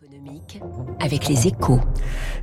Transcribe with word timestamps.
économique 0.00 0.60
avec 1.00 1.26
les 1.26 1.48
échos. 1.48 1.80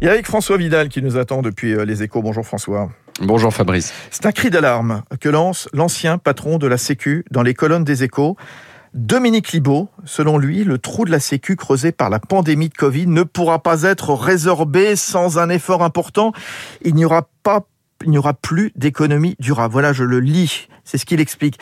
Et 0.02 0.10
avec 0.10 0.26
François 0.26 0.58
Vidal 0.58 0.90
qui 0.90 1.02
nous 1.02 1.16
attend 1.16 1.42
depuis 1.42 1.74
euh, 1.74 1.86
les 1.86 2.04
échos. 2.04 2.22
Bonjour 2.22 2.46
François. 2.46 2.90
Bonjour 3.22 3.54
Fabrice. 3.54 3.94
C'est 4.12 4.26
un 4.26 4.34
cri 4.34 4.50
d'alarme 4.50 5.04
que 5.22 5.30
lance 5.30 5.70
l'ancien 5.72 6.18
patron 6.18 6.58
de 6.58 6.68
la 6.68 6.78
Sécu 6.78 7.24
dans 7.32 7.44
les 7.44 7.54
colonnes 7.54 7.86
des 7.86 8.04
échos. 8.04 8.36
Dominique 8.94 9.54
Libaud, 9.54 9.88
selon 10.04 10.38
lui, 10.38 10.66
le 10.66 10.80
trou 10.80 11.06
de 11.06 11.12
la 11.12 11.22
Sécu 11.22 11.56
creusé 11.56 11.94
par 11.94 12.10
la 12.10 12.20
pandémie 12.20 12.68
de 12.68 12.74
Covid 12.74 13.08
ne 13.08 13.24
pourra 13.24 13.60
pas 13.60 13.84
être 13.84 14.14
résorbé 14.14 14.98
sans 14.98 15.38
un 15.38 15.50
effort 15.50 15.82
important. 15.82 16.34
Il 16.82 16.96
n'y 16.96 17.06
aura 17.06 17.30
pas, 17.44 17.62
il 18.04 18.10
n'y 18.10 18.18
aura 18.18 18.34
plus 18.34 18.74
d'économie 18.76 19.38
durable. 19.40 19.72
Voilà, 19.72 19.94
je 19.94 20.04
le 20.04 20.20
lis. 20.20 20.68
C'est 20.84 20.98
ce 20.98 21.06
qu'il 21.06 21.22
explique. 21.22 21.58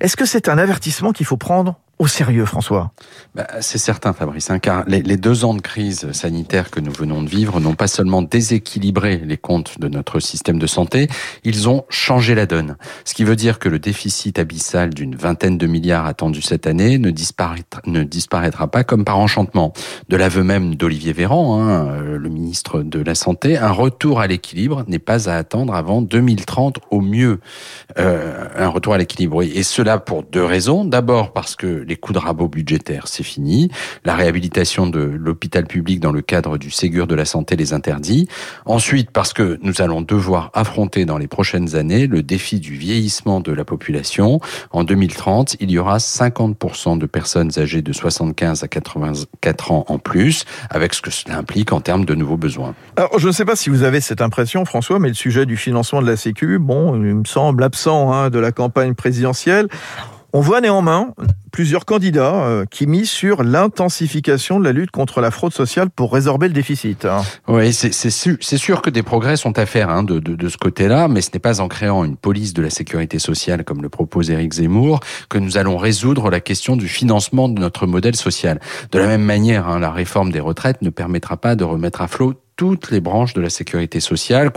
Est-ce 0.00 0.18
que 0.18 0.26
c'est 0.26 0.50
un 0.50 0.58
avertissement 0.58 1.12
qu'il 1.12 1.24
faut 1.24 1.38
prendre 1.38 1.80
au 1.98 2.06
sérieux, 2.06 2.44
François 2.44 2.92
bah, 3.34 3.46
C'est 3.60 3.78
certain, 3.78 4.12
Fabrice, 4.12 4.50
hein, 4.50 4.58
car 4.58 4.84
les, 4.86 5.16
deux 5.16 5.44
ans 5.44 5.54
de 5.54 5.60
crise 5.60 6.10
sanitaire 6.12 6.70
que 6.70 6.80
nous 6.80 6.92
venons 6.92 7.22
de 7.22 7.28
vivre 7.28 7.60
n'ont 7.60 7.74
pas 7.74 7.86
seulement 7.86 8.22
déséquilibré 8.22 9.22
les 9.24 9.36
comptes 9.36 9.78
de 9.78 9.88
notre 9.88 10.18
système 10.18 10.58
de 10.58 10.66
santé, 10.66 11.08
ils 11.44 11.68
ont 11.68 11.84
changé 11.88 12.34
la 12.34 12.46
donne. 12.46 12.76
Ce 13.04 13.14
qui 13.14 13.24
veut 13.24 13.36
dire 13.36 13.58
que 13.58 13.68
le 13.68 13.78
déficit 13.78 14.38
abyssal 14.38 14.90
d'une 14.90 15.14
vingtaine 15.14 15.56
de 15.56 15.66
milliards 15.66 16.06
attendu 16.06 16.42
cette 16.42 16.66
année 16.66 16.98
ne 16.98 17.10
disparaîtra, 17.10 17.80
ne 17.86 18.02
disparaîtra 18.02 18.68
pas 18.68 18.82
comme 18.82 19.04
par 19.04 19.18
enchantement. 19.18 19.72
De 20.08 20.16
l'aveu 20.16 20.42
même 20.42 20.74
d'Olivier 20.74 21.12
Véran, 21.12 21.60
hein, 21.60 21.86
euh, 21.88 22.18
le 22.18 22.28
ministre 22.28 22.82
de 22.82 23.00
la 23.00 23.14
Santé, 23.14 23.56
un 23.56 23.70
retour 23.70 24.20
à 24.20 24.26
l'équilibre 24.26 24.84
n'est 24.88 24.98
pas 24.98 25.28
à 25.28 25.36
attendre 25.36 25.74
avant 25.74 26.02
2030 26.02 26.78
au 26.90 27.00
mieux. 27.00 27.40
Euh, 27.98 28.48
un 28.56 28.68
retour 28.68 28.94
à 28.94 28.98
l'équilibre, 28.98 29.36
oui. 29.36 29.52
Et 29.54 29.62
cela 29.62 29.98
pour 29.98 30.24
deux 30.24 30.44
raisons. 30.44 30.84
D'abord 30.84 31.32
parce 31.32 31.54
que 31.54 31.83
les 31.86 31.96
coups 31.96 32.18
de 32.18 32.24
rabot 32.24 32.48
budgétaires, 32.48 33.08
c'est 33.08 33.22
fini. 33.22 33.70
La 34.04 34.14
réhabilitation 34.14 34.86
de 34.86 35.00
l'hôpital 35.00 35.66
public 35.66 36.00
dans 36.00 36.12
le 36.12 36.22
cadre 36.22 36.58
du 36.58 36.70
Ségur 36.70 37.06
de 37.06 37.14
la 37.14 37.24
santé 37.24 37.56
les 37.56 37.72
interdit. 37.72 38.28
Ensuite, 38.64 39.10
parce 39.10 39.32
que 39.32 39.58
nous 39.62 39.80
allons 39.80 40.02
devoir 40.02 40.50
affronter 40.54 41.04
dans 41.04 41.18
les 41.18 41.28
prochaines 41.28 41.76
années 41.76 42.06
le 42.06 42.22
défi 42.22 42.60
du 42.60 42.74
vieillissement 42.74 43.40
de 43.40 43.52
la 43.52 43.64
population. 43.64 44.40
En 44.70 44.84
2030, 44.84 45.56
il 45.60 45.70
y 45.70 45.78
aura 45.78 45.98
50% 45.98 46.98
de 46.98 47.06
personnes 47.06 47.50
âgées 47.58 47.82
de 47.82 47.92
75 47.92 48.62
à 48.62 48.68
84 48.68 49.72
ans 49.72 49.84
en 49.88 49.98
plus, 49.98 50.44
avec 50.70 50.94
ce 50.94 51.02
que 51.02 51.10
cela 51.10 51.38
implique 51.38 51.72
en 51.72 51.80
termes 51.80 52.04
de 52.04 52.14
nouveaux 52.14 52.36
besoins. 52.36 52.74
Je 53.16 53.26
ne 53.26 53.32
sais 53.32 53.44
pas 53.44 53.56
si 53.56 53.70
vous 53.70 53.82
avez 53.82 54.00
cette 54.00 54.22
impression, 54.22 54.64
François, 54.64 54.98
mais 54.98 55.08
le 55.08 55.14
sujet 55.14 55.46
du 55.46 55.56
financement 55.56 56.02
de 56.02 56.06
la 56.06 56.16
Sécu, 56.16 56.58
bon, 56.58 56.94
il 56.94 57.14
me 57.14 57.24
semble 57.24 57.62
absent 57.62 58.12
hein, 58.12 58.30
de 58.30 58.38
la 58.38 58.52
campagne 58.52 58.94
présidentielle. 58.94 59.68
On 60.36 60.40
voit 60.40 60.60
néanmoins 60.60 61.14
plusieurs 61.52 61.84
candidats 61.84 62.34
euh, 62.34 62.64
qui 62.68 62.88
misent 62.88 63.08
sur 63.08 63.44
l'intensification 63.44 64.58
de 64.58 64.64
la 64.64 64.72
lutte 64.72 64.90
contre 64.90 65.20
la 65.20 65.30
fraude 65.30 65.52
sociale 65.52 65.90
pour 65.90 66.12
résorber 66.12 66.48
le 66.48 66.52
déficit. 66.52 67.06
Oui, 67.46 67.72
c'est 67.72 67.92
sûr, 68.10 68.36
sûr, 68.40 68.82
que 68.82 68.90
des 68.90 69.04
progrès 69.04 69.36
sont 69.36 69.56
à 69.60 69.64
faire 69.64 69.90
hein, 69.90 70.02
de, 70.02 70.18
de, 70.18 70.34
de, 70.34 70.48
ce 70.48 70.56
côté-là, 70.56 71.06
mais 71.06 71.20
ce 71.20 71.30
n'est 71.32 71.38
pas 71.38 71.60
en 71.60 71.68
créant 71.68 72.02
une 72.02 72.16
police 72.16 72.52
de 72.52 72.62
la 72.62 72.70
sécurité 72.70 73.20
sociale, 73.20 73.62
comme 73.62 73.80
le 73.80 73.88
propose 73.88 74.28
Éric 74.28 74.54
Zemmour, 74.54 74.98
que 75.28 75.38
nous 75.38 75.56
allons 75.56 75.76
résoudre 75.76 76.30
la 76.30 76.40
question 76.40 76.74
du 76.74 76.88
financement 76.88 77.48
de 77.48 77.60
notre 77.60 77.86
modèle 77.86 78.16
social. 78.16 78.58
De 78.90 78.98
la 78.98 79.06
même 79.06 79.22
manière, 79.22 79.68
hein, 79.68 79.78
la 79.78 79.92
réforme 79.92 80.32
des 80.32 80.40
retraites 80.40 80.82
ne 80.82 80.90
permettra 80.90 81.36
pas 81.36 81.54
de 81.54 81.62
remettre 81.62 82.02
à 82.02 82.08
flot 82.08 82.34
toutes 82.56 82.90
les 82.90 83.00
branches 83.00 83.34
de 83.34 83.40
la 83.40 83.50
sécurité 83.50 84.00
sociale, 84.00 84.50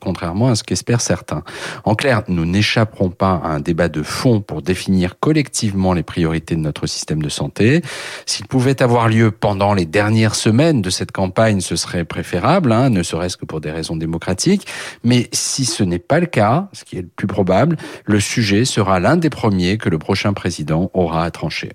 contrairement 0.00 0.48
à 0.48 0.54
ce 0.54 0.62
qu'espèrent 0.62 1.00
certains. 1.00 1.42
En 1.84 1.94
clair, 1.94 2.22
nous 2.28 2.44
n'échapperons 2.44 3.10
pas 3.10 3.40
à 3.42 3.48
un 3.48 3.60
débat 3.60 3.88
de 3.88 4.02
fond 4.02 4.40
pour 4.40 4.62
définir 4.62 5.18
collectivement 5.18 5.92
les 5.92 6.02
priorités 6.02 6.54
de 6.54 6.60
notre 6.60 6.86
système 6.86 7.22
de 7.22 7.28
santé. 7.28 7.82
S'il 8.26 8.46
pouvait 8.46 8.82
avoir 8.82 9.08
lieu 9.08 9.30
pendant 9.30 9.74
les 9.74 9.86
dernières 9.86 10.34
semaines 10.34 10.82
de 10.82 10.90
cette 10.90 11.12
campagne, 11.12 11.60
ce 11.60 11.76
serait 11.76 12.04
préférable, 12.04 12.72
hein, 12.72 12.90
ne 12.90 13.02
serait-ce 13.02 13.36
que 13.36 13.44
pour 13.44 13.60
des 13.60 13.70
raisons 13.70 13.96
démocratiques. 13.96 14.66
Mais 15.02 15.28
si 15.32 15.64
ce 15.64 15.82
n'est 15.82 15.98
pas 15.98 16.20
le 16.20 16.26
cas, 16.26 16.68
ce 16.72 16.84
qui 16.84 16.98
est 16.98 17.02
le 17.02 17.08
plus 17.08 17.26
probable, 17.26 17.76
le 18.04 18.20
sujet 18.20 18.64
sera 18.64 19.00
l'un 19.00 19.16
des 19.16 19.30
premiers 19.30 19.78
que 19.78 19.88
le 19.88 19.98
prochain 19.98 20.32
président 20.32 20.90
aura 20.94 21.24
à 21.24 21.30
trancher. 21.30 21.72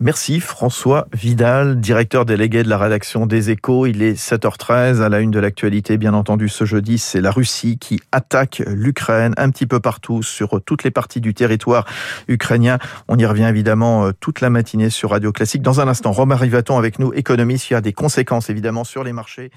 Merci 0.00 0.40
François 0.40 1.06
Vidal, 1.12 1.80
directeur 1.80 2.24
délégué 2.24 2.62
de 2.62 2.68
la 2.68 2.78
rédaction 2.78 3.26
des 3.26 3.50
Échos. 3.50 3.86
Il 3.86 4.02
est 4.02 4.14
7h13 4.14 5.00
à 5.00 5.08
la 5.08 5.20
une 5.20 5.30
de 5.30 5.38
l'actualité. 5.38 5.96
Bien 5.96 6.14
entendu, 6.14 6.48
ce 6.48 6.64
jeudi, 6.64 6.98
c'est 6.98 7.20
la 7.20 7.30
Russie 7.30 7.78
qui 7.78 8.00
attaque 8.10 8.62
l'Ukraine 8.66 9.34
un 9.36 9.50
petit 9.50 9.66
peu 9.66 9.80
partout 9.80 10.22
sur 10.22 10.60
toutes 10.64 10.84
les 10.84 10.90
parties 10.90 11.20
du 11.20 11.34
territoire 11.34 11.86
ukrainien. 12.28 12.78
On 13.08 13.18
y 13.18 13.26
revient 13.26 13.46
évidemment 13.48 14.06
euh, 14.06 14.12
toute 14.18 14.40
la 14.40 14.50
matinée 14.50 14.90
sur 14.90 15.10
Radio 15.10 15.32
Classique. 15.32 15.62
Dans 15.62 15.80
un 15.80 15.88
instant, 15.88 16.12
Romain 16.12 16.36
Rivaton 16.36 16.78
avec 16.78 16.98
nous, 16.98 17.12
économiste. 17.12 17.70
Il 17.70 17.74
y 17.74 17.76
a 17.76 17.80
des 17.80 17.92
conséquences 17.92 18.50
évidemment 18.50 18.84
sur 18.84 19.04
les 19.04 19.12
marchés 19.12 19.50